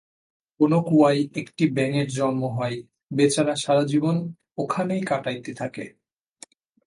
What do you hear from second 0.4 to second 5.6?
কোন কুয়ায় একটি ব্যাঙের জন্ম হয়, বেচারা সারাজীবন ওখানেই কাটাইতে